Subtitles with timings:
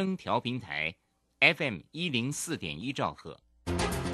[0.00, 0.94] 登调频台
[1.40, 3.38] ，FM 一零四点一兆赫，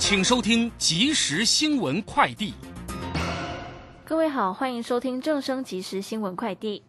[0.01, 2.55] 请收听即时新闻快递。
[4.05, 6.83] 各位好，欢迎收听正声即时新闻快递。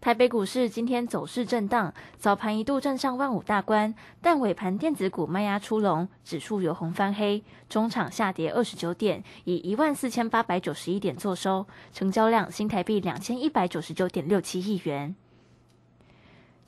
[0.00, 15.16] 台北股市今天走势震荡，早盘一度站上万五大关，但尾盘电子股卖压出笼，指数由红翻黑，中场下跌二十九点，以一万四千八百九十一点作收，成交量新台币两千一百九十九点六七亿元。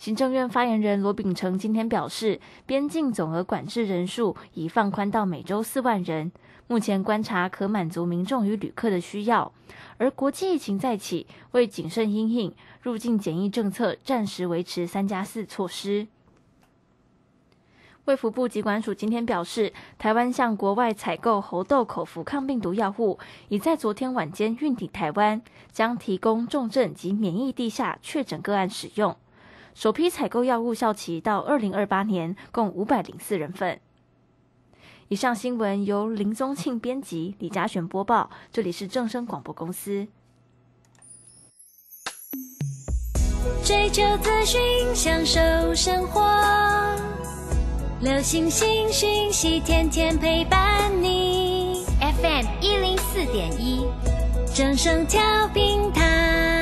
[0.03, 6.33] 行政院发言人罗秉成今天表示，边境总额管制人数已放宽到每周四万人。
[6.67, 9.53] 目前观察可满足民众与旅客的需要，
[9.99, 16.09] 而国际疫情再起，为谨慎因应，入境检疫政策暂时维持三加四措施。
[18.07, 25.41] 卫福部疾管署今天表示，台湾向国外采购猴痘口服抗病毒药物，已在昨天晚间运抵台湾，
[25.71, 29.17] 将提供重症及免疫地下确诊个案使用。
[29.75, 33.81] 首批采购药物效期到二零二八年，共五百零四人份。
[35.09, 38.31] 以上新闻由林宗庆编辑，李嘉璇播报。
[38.51, 40.07] 这里是正声广播公司。
[43.65, 44.61] 追求资讯，
[44.95, 45.41] 享受
[45.75, 46.21] 生活，
[48.01, 51.85] 流星星讯息，天天陪伴你。
[52.01, 53.87] FM 一零四点一，
[54.55, 56.62] 正声调频台。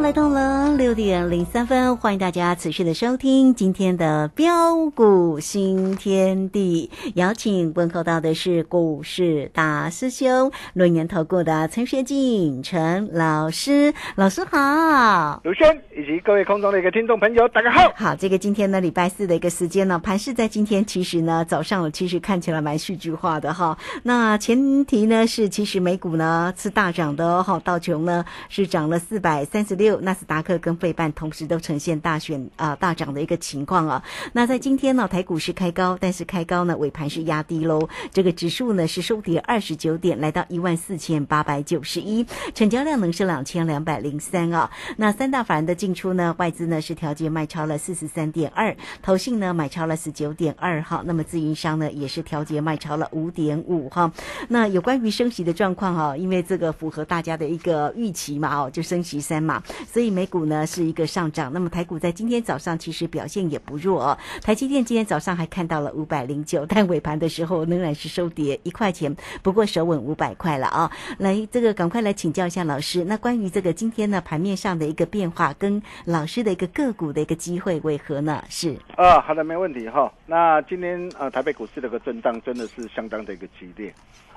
[0.00, 6.90] 来到了六点零三分，欢迎大家持续的收听今天的标股新天地。
[7.14, 17.92] 邀请问候到的是股市大师兄论年投顾的陈学进陈老师，老师好，卢轩以及各位空中的一个听众朋友，大家好。
[17.94, 23.76] 好，这个今天呢，礼拜四的一个时间呢，盘市在今天其实呢，早上其实看起来蛮戏剧化的哈。
[24.02, 30.00] 那前提呢是，其实美股呢是大涨的哈，道琼呢是涨了四百三十六。
[30.00, 34.02] 纳斯达克跟费半同时都呈现大选啊大涨的一个情况啊。
[34.32, 37.88] 那在今天呢，台股是开高，但是开高呢尾盘是压低喽。
[38.12, 42.24] 这个指数呢是收跌二十九点，来到一万四千八百九十一，
[42.54, 44.70] 成交量呢是两千两百零三啊。
[44.96, 51.02] 那三大法人的进出呢，外资呢是调节卖超了四十三点二，投信呢买超了十九点二哈。
[51.04, 54.12] 那么自营商呢也是调节卖超了五点五哈。
[54.48, 59.62] 那有关于升息的状况哈，因为这个符合大家的一个预期嘛哦，就升息三嘛。
[59.86, 64.18] 所以美股呢是一个上涨，那么台股在今天早上其实表现也不弱哦。
[64.42, 70.90] 台积电今天早上还看到了五百零九，但尾盘的时候仍然是收跌一块钱，不过守稳五百块了啊。
[71.18, 78.42] 来，这个赶快来请教一下老师，那关于这个今天呢盘面上的一个变化，跟老师的一个个股的一个机会为何呢？
[78.48, 80.12] 是啊，好的，没问题哈。
[80.26, 83.92] 那今天呃台北股市的一个震荡真的是相当的一个激烈，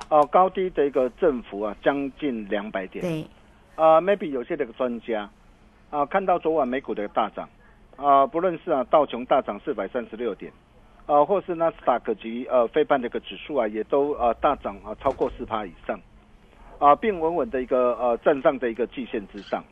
[0.09, 3.01] 哦，高低的一个振幅啊将近两百点。
[3.01, 3.25] 对。
[3.75, 5.29] 啊，maybe 有些这个专家
[5.89, 7.49] 啊，看到昨晚美股的大涨
[7.97, 10.51] 啊，不论是啊道琼大涨四百三十六点
[11.05, 15.99] 啊，或是纳斯达克及呃非半的一个指数啊，也都呃大涨啊超过四趴以上
[16.79, 19.63] 啊，并稳稳的一个呃站上的一个季线之上，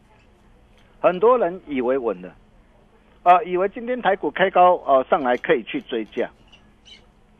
[1.00, 2.36] 很多人以为稳了
[3.24, 6.30] 啊，以为今天台股开高啊上来可以去追价，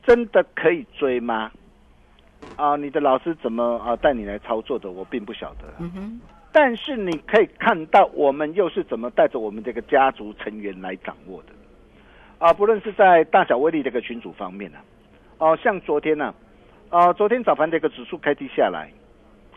[0.04, 1.52] 真的可以追吗？
[2.56, 4.90] 啊，你的老师怎么啊带你来操作的？
[4.92, 5.74] 我并不晓得。
[5.80, 6.22] 嗯哼。
[6.52, 11.54] 但是你可以看到，我们又是怎么带着我们这个家族成员来掌握的
[12.40, 12.52] 啊？
[12.54, 14.78] 不论是在大小威力这个群组方面呢，
[15.38, 16.34] 哦，像昨天呢，
[16.90, 18.92] 啊，昨天早盘的一个指数开低下来，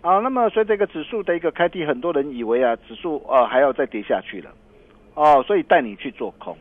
[0.03, 4.51] 啊，那么随着这个指数的一个开低，很多人以为啊，指数啊还要再跌下去了，
[5.15, 6.57] 哦，所以带你去做空。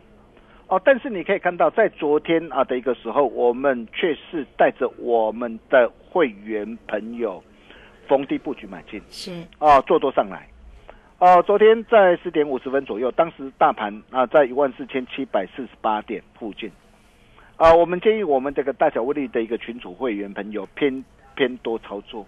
[0.68, 7.44] 哦，但是你可以看到，在昨天啊的一个时候，我们却是带着我们的会员朋友
[8.08, 10.48] 逢低布局买进，是哦，做多上来。
[11.20, 16.72] 哦，昨天在十点五十分左右，当时大盘啊在一万四千七百四十八点附近。
[17.56, 21.04] 啊，我们建议我们这个大小威力的一个群主会员朋友偏
[21.36, 22.26] 偏多操作，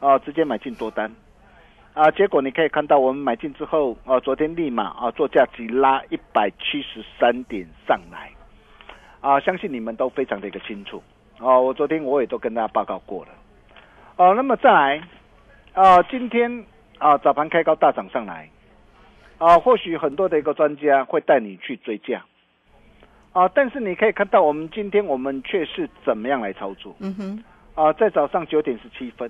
[0.00, 1.12] 啊，直接买进多单。
[1.94, 8.30] 啊，结果你可以看到，我们买进之后，啊，昨天立马啊做价急拉一百七十三点上来，
[9.20, 11.02] 啊，相信你们都非常的一个清楚，
[11.38, 13.30] 哦，我昨天我也都跟大家报告过了，
[14.22, 15.02] 哦，那么再来，
[15.72, 16.64] 啊，今天
[16.98, 18.48] 啊早盘开高大涨上来，
[19.38, 22.24] 啊，或许很多的一个专家会带你去追价，
[23.32, 26.94] 啊，但是你可以看到，我们今天我们却是怎么样来操作？
[27.00, 29.28] 嗯哼，啊，在早上九点十七分。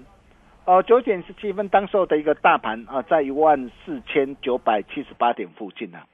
[0.67, 5.97] 哦，九点十七分，当时候的一个大盘啊，在一万四千九百七十八点附近呢。
[6.01, 6.05] 啊，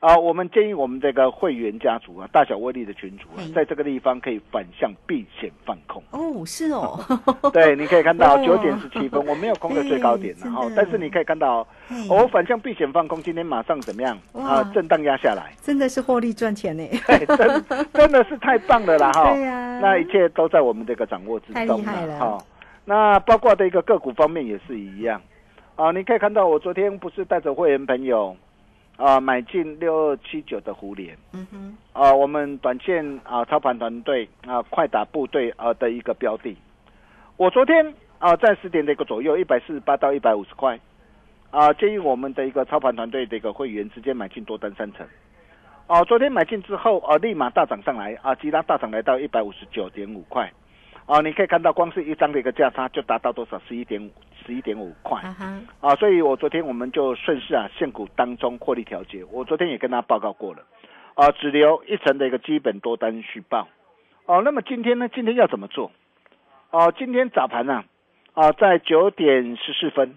[0.00, 6.02] 我们建议我们这个会员家族啊，大小威力的群主啊，在这个地方可以反向避险放空。
[6.12, 6.98] 哦，是哦。
[7.52, 11.66] 对，你可以看到九点十七分，我没有空的最高点然后，但是你可以看到，
[12.08, 14.62] 我反向避险放空，今天马上怎么样啊？
[14.72, 16.86] 震荡压下来，真的是获利赚钱呢。
[17.06, 19.30] 对，真真的是太棒了啦哈。
[19.34, 19.80] 对呀。
[19.80, 22.38] 那一切都在我们这个掌握之中了哈。
[22.84, 25.20] 那包括的一个个股方面也是一样，
[25.74, 28.36] 啊，你可以看到我昨天不是带着会员朋友，
[28.98, 36.56] 啊，买进六二七九的胡联，嗯哼，啊，我们短线啊操盘团队啊快打部队啊的一个标的，
[37.36, 40.80] 我昨天啊在十点的一个左右，一百四十八到一百五十块，
[41.52, 45.06] 啊，建议我们的一个操盘团队的一个会员直接买进多单三成，
[45.86, 50.52] 哦，昨天买进之后啊立马大涨上来啊，急拉大涨来到一百五十九点五块。
[51.08, 53.58] 啊，你可以看到，光是一张的一个价差就达到多少？
[53.66, 54.10] 十一点五，
[54.44, 55.18] 十一点五块。
[55.80, 59.24] 啊，所以我昨天我们就顺势啊，现股当中获利调节。
[59.32, 60.62] 我昨天也跟他报告过了，
[61.14, 63.66] 啊，只留一层的一个基本多单续报。
[64.26, 65.08] 哦，那么今天呢？
[65.08, 65.90] 今天要怎么做？
[66.70, 67.84] 哦，今天早盘呢？
[68.34, 70.14] 啊，在九点十四分。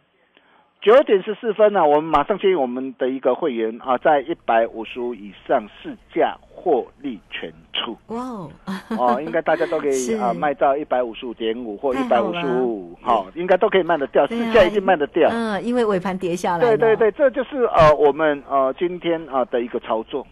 [0.82, 7.98] 九点十四分呢，我们马上建议我们的一个会员啊，在一百五十五以上市价获利全出。
[8.08, 8.52] 哇哦！
[8.90, 15.28] 哦，应该大家都可以 啊，卖到一百五十五点五或一百五十五，好，应该都可以卖得掉，市价一定卖得掉。
[15.32, 16.60] 嗯，因为尾盘跌下来。
[16.60, 20.26] 对对对，这就是呃我们呃今天啊的一个操作。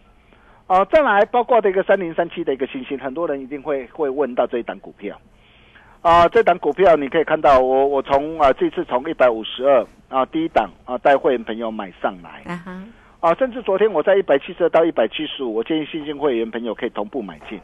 [0.68, 5.20] 啊，再来包括这个三零三七的一个信心，很多人一定会会问到这一档股票。
[6.00, 12.44] 啊，这档股票你可以看到，我我从啊这次从一百五十二啊第一档啊带会员朋友买上来，
[13.20, 17.60] 啊，甚至昨天我在一百七十二到一百七十五，我建议新兴会员朋友可以同步买进。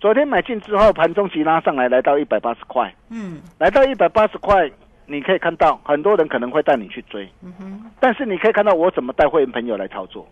[0.00, 4.68] 昨天买进之后，盘中急拉上来，来到一百八十块，嗯，来到一百八十块，
[5.06, 10.26] 你可以看到很多人可能会带你去追，嗯哼，但是你可以看到我怎么带会员朋友来操作。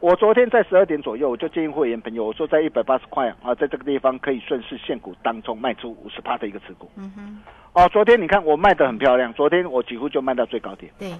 [0.00, 6.90] 我昨天在十二点左右，我就建议会员朋友，我说在一百八十块啊，在这个地方可以顺势现股当中卖出五十趴的一个持股。
[6.96, 7.38] 嗯哼。
[7.74, 10.90] 哦，昨天你看我卖的很漂亮，昨天我几乎就卖到最高点。
[10.98, 11.12] 对。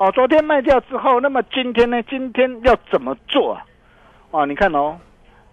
[0.00, 2.02] 哦，昨天卖掉之后，那么今天呢？
[2.04, 3.66] 今天要怎么做啊？
[4.30, 4.98] 哦，你看哦，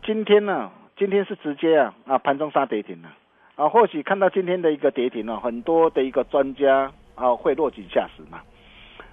[0.05, 3.09] 今天呢，今天是直接啊啊盘中杀跌停了
[3.57, 3.67] 啊。
[3.67, 8.39] 或许看到今天的一个跌停呢，很多的一个专家啊会落井下石嘛。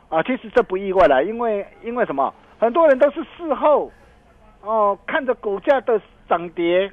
[0.08, 2.32] 啊，其实这不意外啦，因为因为什么？
[2.60, 3.90] 很多人都是事后，
[4.62, 6.88] 哦，看着股价的涨跌，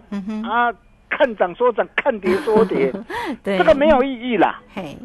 [0.50, 0.74] 啊，
[1.12, 2.92] 看涨说涨，看跌说跌，
[3.46, 4.60] 这个没有意义啦。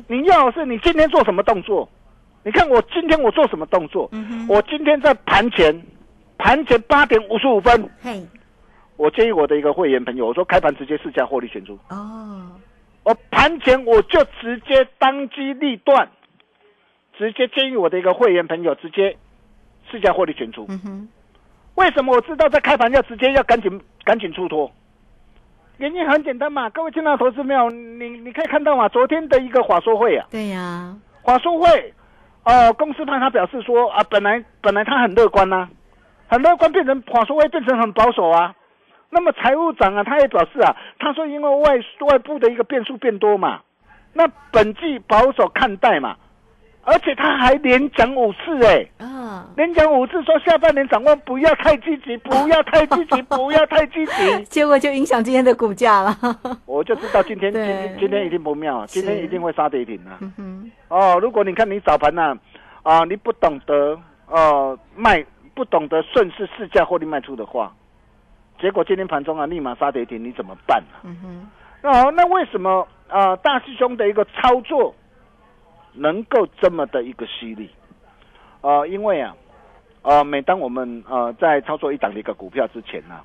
[0.09, 1.87] 你要是你今天做什么动作？
[2.47, 4.09] 你看我今天我做什么动作？
[4.49, 5.83] 我今天在盘前，
[6.39, 7.91] 盘前八点五十五分，
[8.97, 11.77] 我建议我的一个会员朋友，我说开盘直接试价获利全出。
[11.91, 12.53] 哦，
[13.03, 16.09] 我盘前我就直接当机立断，
[17.19, 19.17] 直接建议我的一个会员朋友直接。
[19.89, 21.09] 试价获利全出，嗯哼，
[21.77, 24.69] 为什么我知道在开盘要直接要赶紧赶紧出脱？
[25.77, 27.71] 原因很简单嘛，各位听到投资没有？
[27.71, 31.95] 你你可以看到嘛，昨天的一个华说会啊，对呀，华说会，
[32.47, 35.69] 哦，公司派他表示说啊，本来本来他很乐观呐，
[36.29, 38.55] 很乐观变成话说会变成很保守啊。
[39.11, 41.77] 那么财务长啊，他也表示啊，他说因为外
[42.07, 43.63] 外部的一个变数变多嘛，
[44.13, 46.17] 那本季保守看待嘛。
[46.87, 56.17] 而且他还连讲五次，哎，啊，连讲五次说下半年展望不要太积极，不要太积极， 不要太积极，结果就影响今天的股价了。
[56.65, 60.17] 我就知道今天今天今天一定不妙，今天一定会杀跌停啊。
[60.21, 62.39] 嗯哼，哦，如果你看你早盘呢，
[62.85, 65.25] 啊，你不懂得呃卖，
[65.55, 67.75] 不懂得顺势市价获利卖出的话，
[68.61, 71.01] 结果今天盘中啊立马杀跌停，你怎么办呢？
[71.03, 71.17] 嗯
[71.83, 74.95] 哼，哦，那为什么啊大师兄的一个操作？
[75.97, 77.71] 能够这么的一个犀利，
[78.61, 79.37] 啊，因为啊，
[80.03, 83.21] 呃，每当我们呃在操作一档的一个股票之前呢、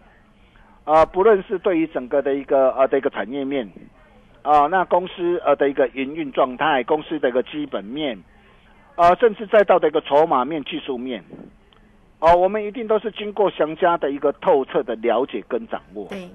[0.83, 3.69] 啊，不论是对于整个的一个呃的一个产业面，
[4.41, 8.17] 啊、那公司呃的一个营运状态，公司的一个基本面，
[8.95, 11.23] 啊，甚至再到的一个筹码面、技术面，
[12.19, 16.07] 哦、我们一定都是经过详加的一个透彻的了解跟掌握。
[16.07, 16.29] 对，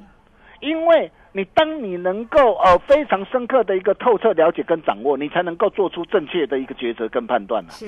[0.60, 7.70] 因为你当你能够呃非常深刻的一个透彻了解跟掌握，你才能够做出正确的一个抉择跟判断啊。
[7.70, 7.86] 是，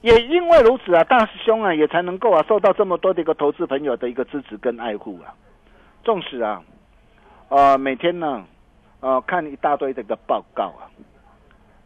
[0.00, 5.34] 也因为如此啊，大师兄啊也才能够啊受到这么多的一个投资朋友的一个支持跟爱护啊。
[6.02, 6.62] 纵使啊，
[7.48, 8.44] 呃每天呢，
[9.00, 10.88] 呃看一大堆这个报告啊，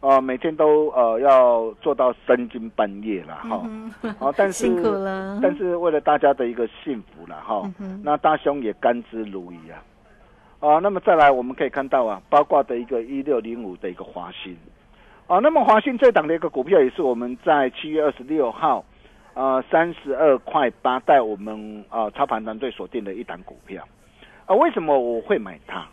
[0.01, 3.61] 呃每天都呃要做到三更半夜了哈。
[3.65, 9.83] 嗯 哦，但是辛苦了但是为了大家的一个幸福了哈，嗯那大兄也甘之如饴啊。
[10.61, 14.57] 啊，那么再来我们可以看到啊，包括的一个一六零五的一个华兴，
[15.27, 18.83] 啊，那么华兴这档的一个股票也是我们在七月二十六号，
[19.35, 23.87] 呃，三十二块八带我们啊操盘团队锁定的一档股票，
[24.45, 25.85] 啊，为什么我会买它？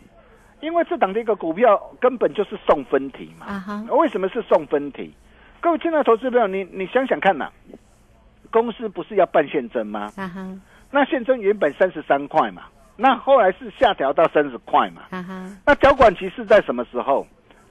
[0.60, 3.86] 因为这档的一个股票根本就是送分题嘛。
[3.90, 5.12] 为什么是送分题？
[5.60, 7.50] 各位亲爱的投资朋友，你你想想看呐、
[8.50, 10.10] 公司不是要办现增吗？
[10.90, 12.62] 那现增原本三十三块嘛，
[12.96, 15.02] 那后来是下调到三十块嘛。
[15.66, 17.26] 那缴管期是在什么时候？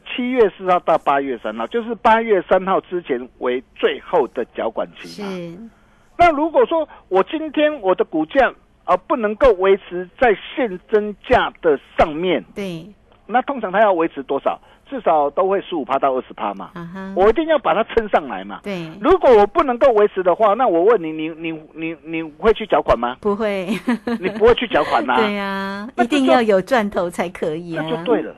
[0.08, 5.70] 七月四号到八月三号，就是八月三号之前为最后的缴管期嘛。
[6.18, 8.54] 那如果说我今天我的股价
[8.86, 12.88] 啊、不能够维持在现增价的上面，对，
[13.26, 14.60] 那通常它要维持多少？
[14.88, 16.70] 至少都会十五趴到二十趴嘛。
[17.16, 18.60] 我一定要把它撑上来嘛。
[18.62, 23.18] 对，如果我不能够维持的话，那我问你，你你你你会去缴款吗？
[23.20, 23.68] 不会，
[24.22, 28.36] 你不会去缴款呐、 对呀，一定要有赚头才可以啊，那就对了。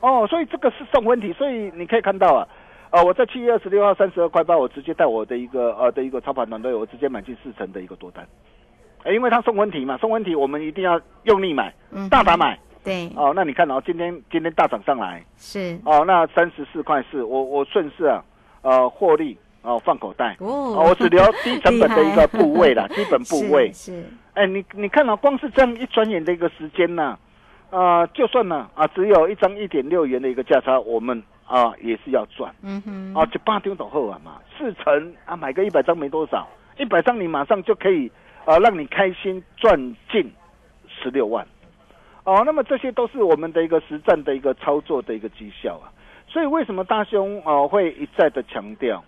[0.00, 2.48] 哦，所以这个是送问题，所以你可以看到啊，
[2.88, 8.30] 呃，我在七月二十六号三十二块八，我直接带我的一个呃的一个操盘团队，我直接买进四成的一个多单，呃
[9.12, 12.58] 因为它送分题嘛，送分题我们一定要用力买，嗯，大胆，买。
[12.82, 18.22] 对，哦，那你看哦，今天今天大涨上来，是，哦，那三十四块四，我我顺势啊，
[18.60, 20.36] 呃，获利哦放口袋。
[20.40, 23.72] 哦哦，我只留低成本的一个部位啦， 基本部位。
[23.72, 27.18] 是，哎，你你看啊，光是这样一转眼的一个时间呢、
[27.70, 36.46] 啊，就算呢啊，只有一张一点六元的一个价差，我们啊也是要赚嗯哼，啊，就八丢走后啊嘛，四成啊，买个一百张没多少，
[36.78, 38.12] 一百张你马上就可以
[38.44, 40.30] 啊，让你开心赚进
[40.88, 41.46] 十六万。
[42.24, 45.92] 哦，那么这些都是我们的一个实战的一个操作的一个绩效啊，
[46.26, 49.04] 所以为什么大兄哦会一再的强调，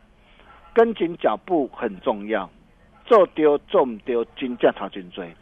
[0.74, 2.50] 跟紧脚步很重要，
[3.06, 5.34] 做丢中丢金价差金追，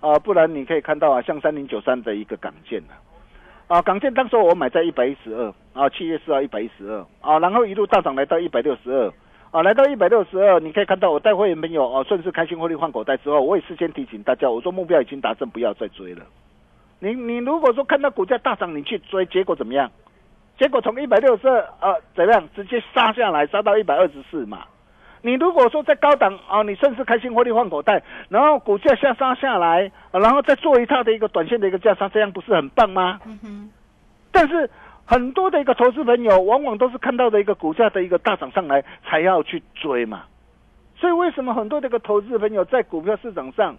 [0.00, 2.94] 啊，不然你可以看到啊，像三零九三的一个港建啊，
[3.66, 9.12] 啊，港建当时我买在一百一十二啊，七月四号一百一十二啊，然后一路大涨来到一百六十二。
[9.50, 16.22] 啊，来到一百六十二，你可以看到我带会员朋友哦，顺势开心获利换口袋之后，我也事先提醒大家，我说目标已经达成，不要再追了。
[17.00, 19.90] 你你如果说看到股价大涨，你去追，结果怎么样？
[20.56, 24.64] 结果从一百六十二呃怎么样，直接杀下来，杀到一百二十四嘛。
[25.22, 33.18] 你如果说在高档啊，你顺势开心获利换口袋，然后股价下杀下来，啊然后再做一套的一个短线的一个价差，这样不是很棒吗？
[33.26, 33.70] 嗯哼，
[34.30, 34.70] 但是
[35.10, 40.22] 很多的一个投资朋友，往往都是看到的一个股价的一个大涨上来，才要去追嘛。
[40.96, 43.76] 所以为什么很多的一个投资朋友在股票市场上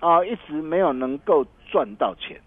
[0.00, 2.38] 啊，一直没有能够赚到钱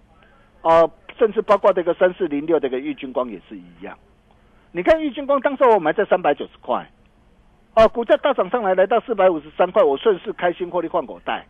[0.61, 0.87] 啊，
[1.17, 3.97] 甚至包括这个三四零六这个玉金光也是一样。
[4.71, 6.87] 你看玉金光当时我买在三百九十块，
[7.73, 11.43] 哦、股价大涨上来来到四百五十三块，我顺势开心获利换口袋。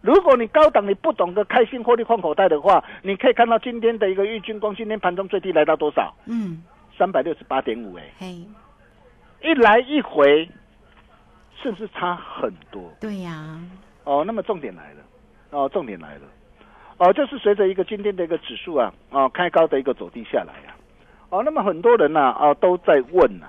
[0.00, 6.14] 如果你高档你不懂得开心获利换口袋的话，你可以看到今天的一个玉金光，今天盘中最低来到多少？
[6.26, 6.62] 嗯，
[6.96, 8.46] 三百六十八点五，哎，嘿，
[9.42, 10.48] 一来一回，
[11.60, 12.82] 是不是差很多？
[13.00, 13.58] 对呀，
[14.04, 15.00] 哦，那么重点来了，
[15.50, 16.22] 哦，重点来了，
[16.98, 20.78] 哦，就是随着一个今天的一个指数啊，哦，开高的一个走低下来啊，
[21.30, 23.46] 哦，那么很多人呐、啊，都在问呐、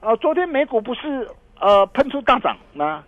[0.00, 1.28] 啊，哦，昨天美股不是
[1.60, 3.04] 呃喷出大涨吗？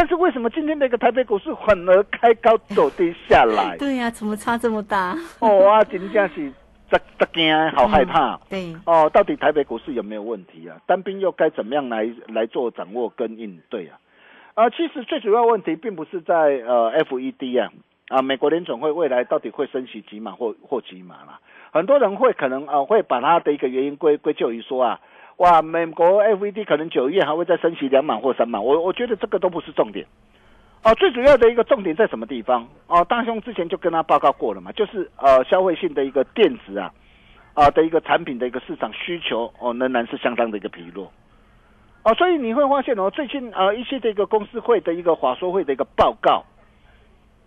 [0.00, 3.76] 但是为什么今天的一个台北股市反而开高走低下来？
[3.76, 5.14] 对呀，怎么差这么大？
[5.40, 6.50] 哦啊，真正是
[6.90, 8.40] 这这惊，好害怕。
[8.48, 10.78] 对，哦，到底台北股市有没有问题啊？
[10.86, 14.00] 单兵又该怎么样来来做掌握跟应对啊？
[14.54, 17.70] 啊、其实最主要问题并不是在呃 FED 啊
[18.08, 21.40] 啊，美国联总会未来到底会升息几码或或几码啦？
[21.72, 25.00] 很多人会可能啊、会把它的一个原因归归咎于说啊，
[25.40, 30.04] 哇，美国 FED 可能九月还会再升息两码或三码，我我觉得这个都不是重点。
[30.84, 32.68] 哦，最主要的一个重点在什么地方？
[32.88, 36.92] 哦，大兄之前就跟他报告过了嘛，就是呃消费性的一个电子啊，
[37.54, 41.10] 啊的一个产品的一个市场需求哦，仍然是相当的一个疲弱。
[42.02, 46.44] 哦，所以你会发现哦，最近呃一些这个公司会的一个华说会的一个报告，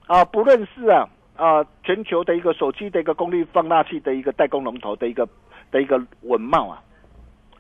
[0.08, 5.28] 啊，不论是啊啊全球的一个手机的一个功率放大器的一个代工龙头的一个
[5.70, 6.82] 的一个文貌啊，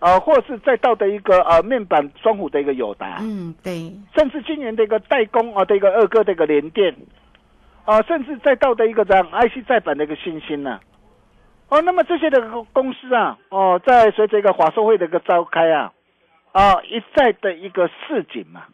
[0.03, 6.93] 啊，或是再到的一个呃面板双虎的一个友达，嗯，对，甚至今年的一个代工啊的一个二哥的一个联电，
[7.85, 10.81] 啊，甚至再到的一个这样 IC 再版的一个新兴呢。
[11.69, 12.41] 哦，那么这些的
[12.73, 15.93] 公司啊，哦，在随着一个华硕会的一个召开啊，
[16.51, 18.65] 啊，一再的一个示警嘛，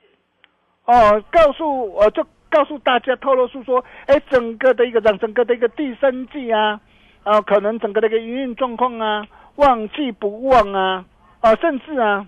[0.85, 6.81] 哦，告诉我就告诉大家透露出说，哎，整个的一个让整个的一个第三季啊，
[7.21, 9.23] 啊，可能整个的一个营运状况啊，
[9.57, 11.05] 旺季不旺啊，
[11.41, 12.25] 啊，甚至啊，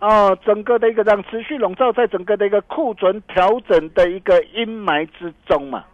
[0.00, 5.84] 哦，整个的一个让持续笼罩在整个的一个库存调整的一个阴霾之中嘛。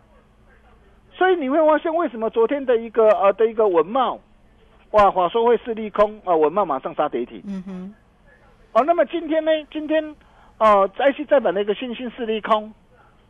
[1.13, 4.19] 所以你会发现，为什么昨天的一个呃的一个文茂，
[4.93, 7.43] 哇，话说会是利空啊，文茂马上杀跌停。
[7.47, 7.95] 嗯哼，
[8.73, 9.51] 哦，那么今天呢？
[9.71, 10.17] 今天
[10.59, 12.73] 哦，IC 再版的一个信心是利空，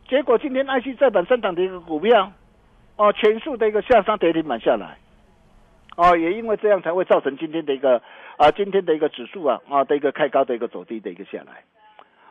[0.08, 2.32] 结果今天 IC 再版上涨的一个股票，
[2.96, 4.96] 哦，全数的一个下杀跌停板下来，
[6.00, 8.00] 哦，也因为这样才会造成今天的一个
[8.38, 11.62] 啊，今天的一个指数啊啊的一个开高的一个走低的一个下来。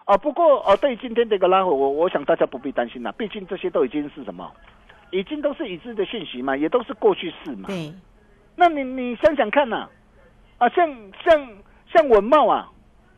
[0.06, 4.52] 啊，不过啊，对今天的一个拉回，我我想大家不必担心啦，毕竟这些都已经是什么？
[5.12, 7.68] 已经都是已知的讯息嘛，也都是过去式嘛。
[7.68, 7.94] 对，
[8.56, 9.88] 那你你想想看呐，
[10.58, 10.90] 啊，像
[11.24, 11.50] 像
[11.94, 12.72] 像文茂啊，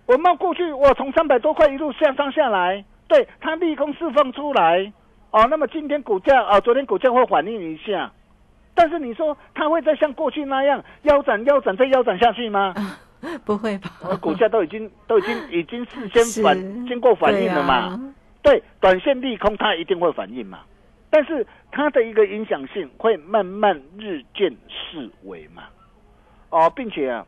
[0.07, 4.91] 文茂过去我从三百多块一路向上下来，对它利空释放出来，
[5.31, 8.11] 哦，那么今天股价啊，昨天股价会反应一下，
[8.81, 12.73] 但是你说它会再像过去那样腰斩腰斩再腰斩下去吗？
[13.45, 13.91] 不会吧？
[14.19, 18.11] 股价都已经都已经已经事先反经过反应了嘛？
[18.41, 20.61] 对，短线利空它一定会反应嘛？
[21.11, 25.65] 但是它的一个影响性会慢慢日渐式微嘛，
[26.49, 27.23] 哦，并且啊，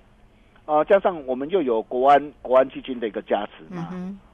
[0.66, 3.90] 啊加上我们又有国安国安基金的一个加持嘛，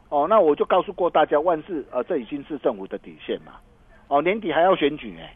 [0.07, 3.55] 哦，那我就告诉过大家，万事啊，这已经是政府的底线嘛，
[4.07, 5.35] 哦，年底还要选举哎，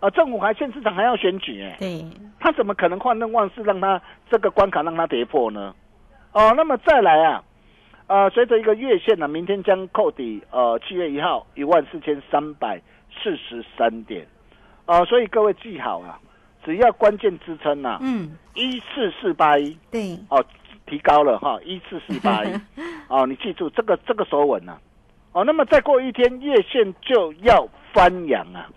[0.00, 2.04] 啊，政府还县市长还要选举哎，对，
[2.38, 5.74] 他怎么可能换任万事让他这个关卡让他跌破呢？
[6.32, 7.42] 哦，那么再来啊，
[8.06, 12.80] 呃，随着一个月线呢，明天将扣底，呃，七月一号一万四千三百。
[13.22, 14.24] 四十三点，
[14.86, 16.16] 呃，所以各位记好啊，
[16.64, 20.42] 只要关键支撑呐，嗯，一四四八一，对，哦，
[20.86, 22.54] 提高了哈，一四四八一，
[23.10, 24.78] 哦，你记住这个这个手稳呐，
[25.32, 28.70] 哦，那么再过一天月线就要翻阳啊，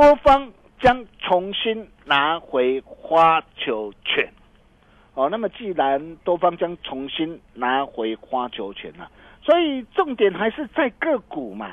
[0.00, 4.32] 多方将重新拿回花球权，
[5.12, 9.10] 哦，那么既然多方将重新拿回花球权啊，
[9.42, 11.72] 所以重点还是在个股嘛。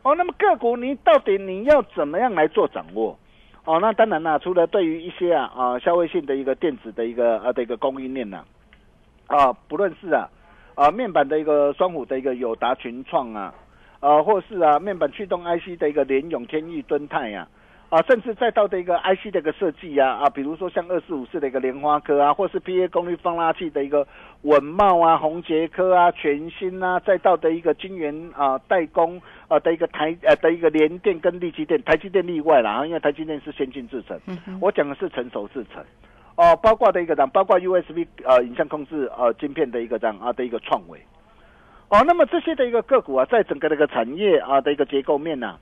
[0.00, 3.18] 哦，那么个股你到底你要怎么样来做掌握？
[3.66, 8.42] 哦，那当然啦，除了对于一些啊啊消费性的一个电子的一个呃的一个供应链呢，
[9.26, 10.26] 啊，不论是啊
[10.76, 13.52] 啊面板的一个双虎的一个友达群创啊，
[14.00, 17.46] 啊或是啊面板驱动 IC 的一个联永天域敦泰呀。
[17.90, 24.06] 啊，甚至再到的一个 IC 的一个设计啊，啊，比如说像二四五四的一个莲花科啊，或是 PA 功率放大器的一个
[24.42, 34.16] 稳茂啊、宏杰科啊、全新啊，再到的一个晶圆啊代工啊的一个台呃的一个联电跟力积电，台积电例外了啊，因为台积电是先进制程，
[34.60, 35.82] 我讲的是成熟制程
[36.36, 40.96] 哦，包括的一个样，包括 USB 呃影像控制呃晶片的一个这样啊的一个创维
[41.90, 45.58] 哦，那么这些的一个个股啊，在整个的一个产业啊的一个结构面呢。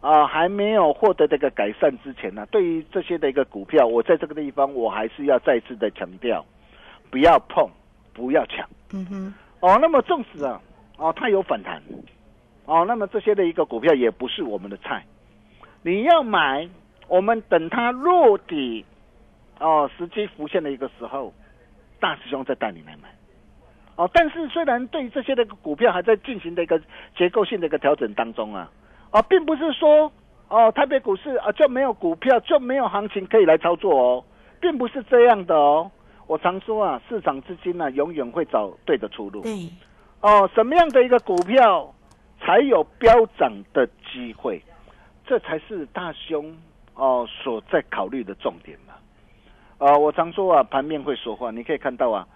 [0.00, 6.42] 啊，还没有获得这个改善之前呢，对于这些的一个股票，我在这个地方我还是要再次的强调，
[7.10, 7.68] 不要碰，
[8.14, 8.66] 不要抢。
[8.94, 9.34] 嗯哼。
[9.60, 10.58] 哦，那么纵使啊，
[10.96, 11.82] 哦，它有反弹，
[12.64, 15.04] 哦，那么这些的一个股票也不是我们的菜。
[15.82, 16.66] 你要买，
[17.06, 18.86] 我们等它落底，
[19.58, 21.34] 哦，时机浮现的一个时候，
[22.00, 23.10] 大师兄再带你来买。
[23.96, 26.80] 哦，但是虽然对于这些的股票还在进行的一个
[27.16, 28.70] 结构性的一个调整当中啊。
[29.10, 30.10] 啊，并不是说
[30.48, 34.24] 哦，台北股市啊就没有股票就没有行情可以来操作哦，
[34.60, 35.90] 并不是这样的哦。
[36.26, 39.42] 我常说啊，市场资金呢永远会找对的出路。
[39.42, 39.68] 对，
[40.20, 41.92] 哦，什么样的一个股票
[42.40, 44.62] 才有飙涨的机会？
[45.26, 46.56] 这才是大兄
[46.94, 48.94] 哦所在考虑的重点嘛。
[49.78, 52.26] 啊，我常说啊，盘面会说话，你可以看到啊，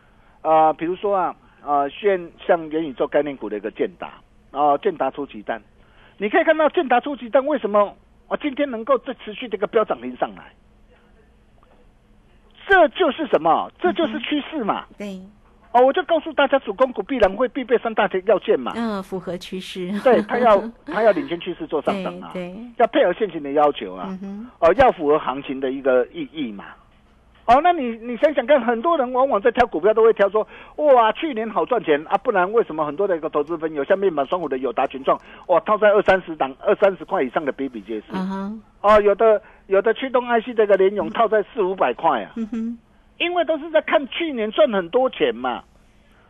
[0.43, 4.15] 啊，比如说啊，啊，现像元宇宙概念股的一个建达
[4.51, 5.63] 啊，建达出奇蛋。
[6.19, 7.97] 你可以看到建达初级但为什么
[8.29, 10.53] 我今天能够再持续这个飙涨停上来？
[12.69, 13.71] 这就是什么？
[13.81, 14.87] 这就是趋势嘛。
[14.97, 15.21] 对。
[15.73, 18.73] 哦，我就告诉大家，主攻股必然会必备三大条要件嘛。
[18.77, 19.91] 嗯，符合趋势。
[20.05, 22.31] 对，它要 它要领先趋势做上涨啊。
[22.33, 22.55] 对。
[22.79, 24.17] 要配合现行的要求啊。
[24.23, 26.67] 嗯哦，要符合行情的一个意义嘛。
[27.47, 38.07] 哦，那你你想想看，很多人往往在挑股票都会挑说，哇，去年好赚钱啊，不然为什么很多的一个投资朋友像面板双虎的友达群创，哇，套在二三十档、二三十块以上的比比皆是。
[38.81, 42.79] 啊有的有的驱动 IC 这个联咏套在四五百块啊，嗯哼，
[43.19, 45.63] 因为都是在看去年赚很多钱嘛。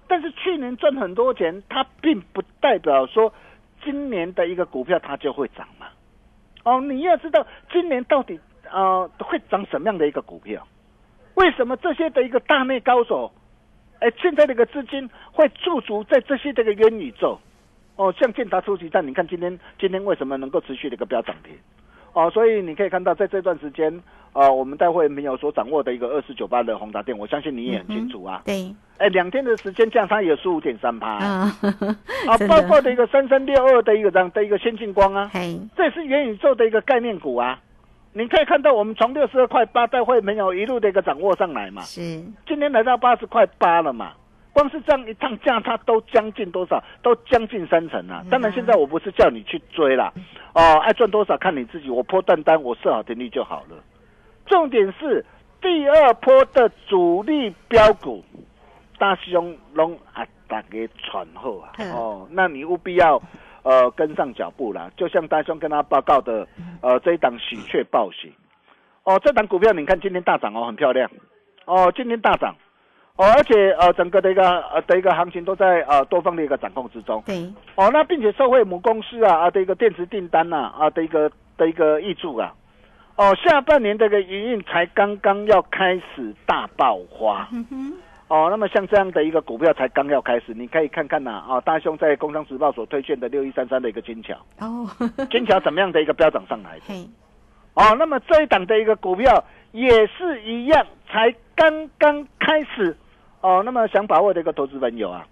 [0.07, 3.33] 但是去年赚很多钱，它并不代表说
[3.83, 5.87] 今年的一个股票它就会涨嘛。
[6.65, 8.39] 哦，你要知道今年到底
[8.71, 10.67] 呃会涨什么样的一个股票？
[11.35, 13.33] 为什么这些的一个大内高手，
[14.01, 17.39] 哎，现在这个资金会驻足在这些这个元宇宙？
[17.97, 21.53] 哦，像建达出奇站，你看今天今天为什么能够持续的一个飙涨停？
[22.13, 28.43] 哦，所以你可以看到在这段时间，呃，我们待会没有所掌握的一个二四九八的宏达电，我相信你也很清楚啊。
[28.45, 31.57] 对，哎，两天的时间降差有十五点三趴啊，
[32.29, 37.61] 啊， 包括的一个三三六二的一个这样的一个先进光啊，嘿，这是元宇宙的一个概念股啊。
[38.15, 42.01] 你可以看到我们从六十二块八待会没有一路的一个掌握上来嘛，是，
[42.47, 44.13] 今天来到八十块八了嘛。
[44.53, 46.81] 光是这样一趟价差都将近多少？
[47.03, 48.25] 都将近三成啊！
[48.31, 50.13] 当然，现在我不是叫你去追啦，
[50.55, 51.91] 哦，爱赚多少看你自己。
[51.91, 53.77] 我破断单，我设好停利就好了。
[54.47, 55.27] 重点是
[55.61, 58.25] 第二波的主力标股，
[58.97, 63.21] 大兄龙啊，大家传后啊，嗯哦，那你务必要
[63.65, 64.89] 呃跟上脚步啦。
[64.97, 66.47] 就像大兄跟他报告的，
[66.81, 68.33] 呃，这一档喜鹊报喜，
[69.03, 71.11] 哦，这档股票你看今天大涨哦，很漂亮，
[71.65, 72.55] 哦，今天大涨。
[73.17, 77.23] 哦，而且呃，整个的一个呃的一个行情都在呃多方的一个掌控之中。
[77.25, 77.45] 对，
[77.77, 82.53] 哦，那并且社会母公司啊啊的一个电池订单呐啊的一个的一个益助啊，
[83.15, 87.49] 哦，下半年这个营运才刚刚要开始大爆发。
[88.35, 94.91] 哦，那么像这样的一个股票才刚要开始，你可以看看呐啊，大兄在《工商时报》所推荐的六一三三的一个金桥，哦，
[95.31, 97.09] 金桥怎么样的一个飙涨上来的？
[97.75, 102.97] 哦，那么这一档的一个股票也是一样，才刚刚开始。
[103.41, 105.25] 哦，那么想把握的一个投资朋友啊，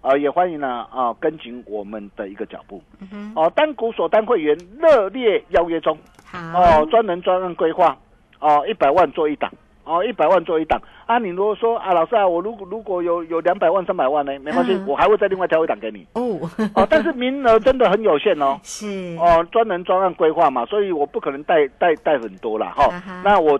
[0.00, 2.82] 啊、也欢迎呢啊跟紧我们的一个脚步。
[3.12, 5.96] 嗯，哦，单股所单会员热烈邀约中。
[6.24, 7.96] 好，哦，专人专案规划。
[8.40, 9.48] 哦，一百万做一档。
[9.84, 10.80] 哦，一百万做一档。
[11.06, 16.06] 啊，你如果说啊，老师啊，我如果如果有有两百万、三百万呢，没关系，嗯我还会再另外挑一档给你。
[16.14, 16.38] 哦，
[16.74, 18.58] 哦，但是名额真的很有限哦。
[18.62, 18.86] 是，
[19.18, 22.72] 哦，专人专案规划嘛，所以我不可能带带带很多啦。
[22.76, 23.58] 哈、啊那我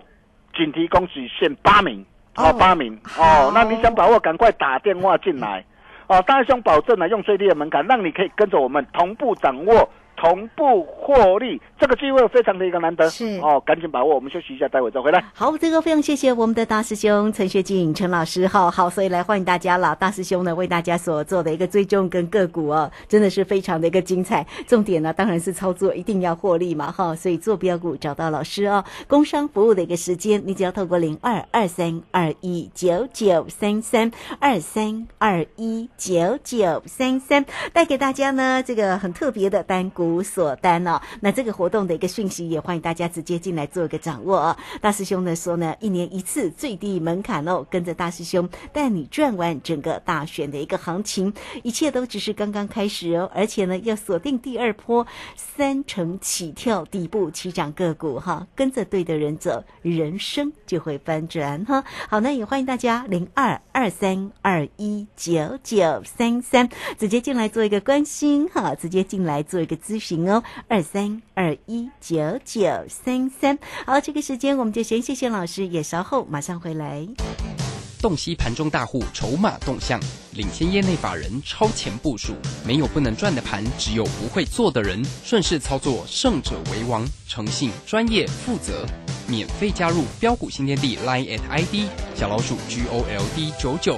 [0.55, 2.05] 仅提供只限八名，
[2.37, 3.51] 哦哦，八名哦。
[3.53, 5.65] 那你想把握，赶快打电话进来，
[6.07, 9.89] 哦，大兄保证呢，用最低的门槛，让你可以跟着我们同步掌握。
[10.15, 14.13] 同步获利，这个机会非常的一个难得，是哦，赶紧把握。
[14.13, 15.23] 我们休息一下，待会再回来。
[15.33, 19.95] 好，这个非常谢谢我们的大师兄陈学静陈老师哈，好，所以来欢迎大家了。
[19.95, 24.45] 大师兄呢为大家所做的一个追踪跟个股哦，真的是非常的一个精彩。
[24.67, 28.83] 重点呢当然是操作一定要获利嘛哈，所以做标股找到老师哦。
[29.07, 40.99] 工商服务的一个时间，你只要透过零二二三二一九九三三二三二一九九三三带给大家呢这个很特别的单股无所单哦。
[41.21, 44.57] 那这个活动的一个讯息也欢迎大家直接进来做一个掌握哦。
[44.81, 61.83] 大师兄呢说呢，一年一次最低门槛哦，跟着大师兄带你转完整个大选的一个行情，一切都只是刚刚开始哦，而且呢要锁定第二波三成起跳底部起涨个股哈，跟着对的人走，人生就会翻转哈。
[62.09, 73.59] 好，那也欢迎大家零二二三二一九九三三直接进来做一个关心哈，直接进来做一个咨询哦，二三二一九九三三。
[73.85, 77.05] 好，这个时间我们就先谢谢老师，也稍后马上回来。
[78.01, 79.99] 洞悉盘中大户筹码动向，
[80.31, 82.31] 领先业内法人超前部署。
[82.65, 85.03] 没有不能赚的盘，只有不会做的人。
[85.25, 87.05] 顺势操作，胜者为王。
[87.27, 88.85] 诚信、专业、负责，
[89.27, 93.97] 免费加入标股新天地 Line at ID 小老鼠 G O L D 九九。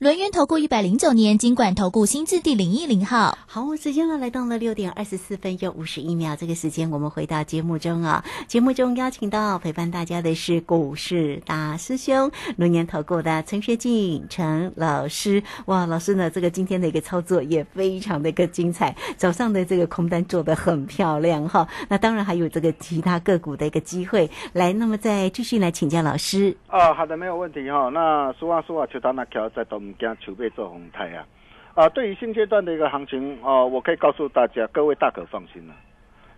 [0.00, 3.36] 轮源投顾一百零九年金管投顾新字第零一零号。
[3.46, 8.24] 好，时间呢来到了六点二十四分又五十一秒，这个时间我们回到节目中啊。
[8.46, 15.42] 节目中邀请到陪伴大家的是股市大师兄轮年投顾的陈学进陈老师。
[15.66, 21.68] 哇，老师呢这个今天的一个操作也非常的一个精彩，早上的这个空单做的很漂亮哈。
[21.90, 26.56] 那当然还有这个其他个股的一个机会来，那么再继续来请教老师。
[26.70, 27.90] 哦，好的，没有问题哈。
[27.90, 29.98] 那说话说话，就到那条在东。
[29.98, 31.26] 加储备做红台啊，
[31.74, 35.74] 啊，对于现阶段的一个行情哦，我可以告诉大家，各位大可放心了，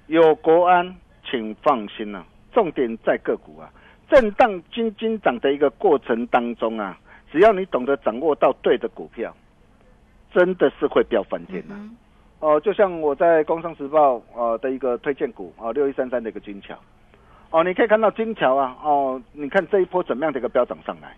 [0.06, 2.24] 有国安，请放心了。
[2.52, 3.70] 重点在个股啊，
[4.10, 6.98] 震荡金金涨的一个过程当中啊，
[7.30, 9.34] 只要你懂得掌握到对的股票，
[10.32, 11.74] 真的是会飙翻天的。
[12.40, 16.76] 哦，就像我在《工商时报》呃的一个推荐股啊，六一三三的一个金桥，
[17.50, 21.16] 哦，你可以看到金桥啊，哦，你看这一波怎么样的一个飙涨上来。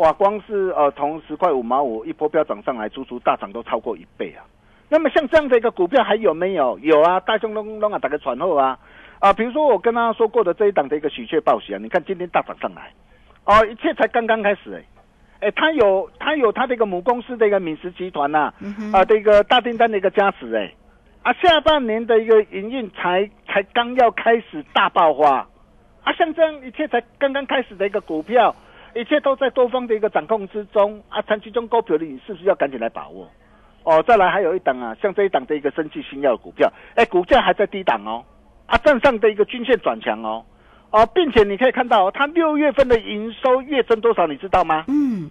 [0.00, 4.40] 哇，光是呃从十块五毛五一波飙涨上来，足足大涨都超过一倍啊！
[4.88, 6.78] 那么像这样的一个股票还有没有？
[6.78, 8.78] 有啊，大熊隆隆啊，打个传后啊
[9.18, 9.30] 啊！
[9.34, 12.90] 比如说我跟他说过的这一档的一个喜鹊报喜啊，你看今天大涨上来，
[13.44, 14.82] 哦，一切才刚刚开始哎
[15.46, 18.54] 哎，他有他有他的一个母公司的一个闽食集团呐
[18.94, 20.72] 啊的一个大订单的一个加持哎
[21.24, 25.46] 啊，下半年的一个营运才才刚要开始大爆发
[26.04, 28.56] 啊，像这样一切才刚刚开始的一个股票。
[28.94, 31.22] 一切都在多方的一个掌控之中啊！
[31.22, 33.28] 长期中高票的，你是不是要赶紧来把握？
[33.84, 38.24] 哦，再来还有一档啊，像这一档的一个生气新药股票，哎，股价还在低档哦，
[38.66, 40.44] 啊，站上的一个均线转强哦，
[40.90, 44.84] 哦，并且你可以看到，它六月份的营收月增多少，你知道吗？
[44.88, 45.30] 嗯，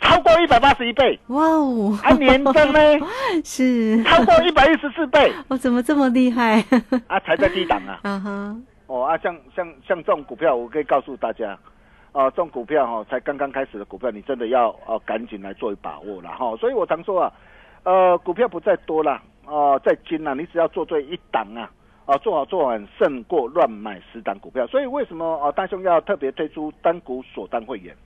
[0.00, 2.80] 超过一百八十一倍，哇哦，啊，年增呢
[3.44, 6.64] 是超过一百一十四倍，我 怎么这么厉害？
[7.06, 8.00] 啊，才在低档啊，
[8.88, 11.56] 哦啊，像像像这种股票，我可以告诉大家。
[12.12, 16.54] 啊，这种股票哈，才刚刚开始的股票，你真的要啊赶紧来做把握了哈。
[16.56, 17.32] 所以我常说啊，
[17.84, 19.12] 呃，股票不在多了
[19.46, 21.70] 啊，在精了，你只要做对一档啊，
[22.04, 24.66] 啊，做好做完胜过乱买十档股票。
[24.66, 27.96] 所以为什么啊，大兄要特别推出单股锁单会员，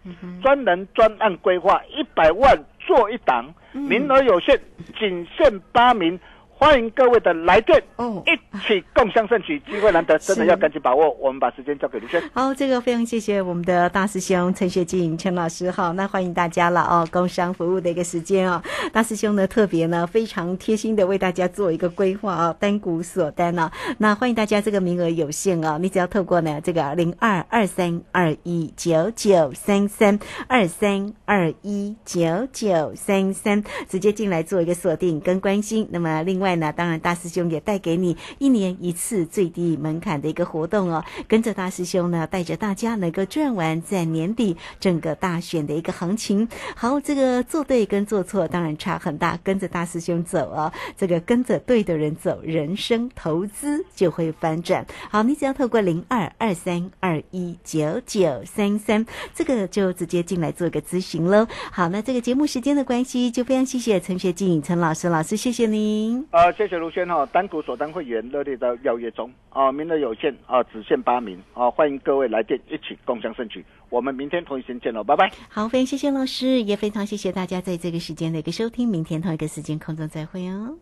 [0.41, 4.57] 专人专案规划一百万做一档，名额有限，
[4.99, 6.19] 仅限八名。
[6.59, 11.11] 欢迎各位的来电，哦，一起共襄盛举，机会难得，真的要赶紧把握。
[11.21, 12.23] 我们把时间交给卢轩。
[12.33, 15.71] 好，这个非常谢谢我们的大师兄陈学进陈老师。
[15.71, 18.63] 好，那欢迎大家了哦，工商服务的一个时间哦。
[18.91, 23.71] 大师兄呢特别呢非常贴心的为大家做一个规划啊，单股锁单呢。
[23.99, 35.87] 那欢迎大家，这个名额有限哦，你只要透过呢这个零二二三二一九九三三二三二一九九三三直接进来做一个锁定跟关心。
[35.93, 36.46] 那么另外。
[36.47, 46.49] 外呢，当然大师兄也带给你一年一次最低门槛的一个活动哦，跟着大师兄呢，带着大家能够赚完在年底整个大选的一个行情。
[46.77, 54.87] 好，这个做对跟做错当然差很大，跟着大师兄走哦，这个跟着对的人走，人生投资就会翻转。
[55.11, 59.05] 好，你只要透过零二二三二一九九三三，
[59.35, 61.49] 这个就直接进来做个咨询喽。
[61.73, 66.27] 好，那这个节目时间的关系，就非常谢谢陈学静陈老师，老师谢谢您。
[66.37, 73.65] 啊，谢谢卢轩哈，单股锁单会员热烈的邀约中啊，名额有限啊，只限八名啊，欢迎各位来电一起共享盛举。
[73.89, 75.33] 我们明天同一时间见喽，拜拜。
[75.49, 80.77] 好，非常谢谢老师，也非常谢谢大家在这个时间的一个收听，明天同一个时间空中再会哦。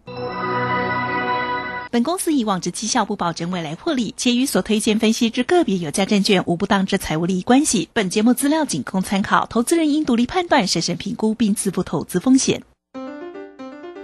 [1.92, 7.88] 本公司以往之绩效不保证未来获利，且与所推荐分析之个别有价证券无不当之财务利益关系。
[7.92, 12.64] 本节目资料仅供参考，投资人应独立判断、审慎评估并自负投资风险。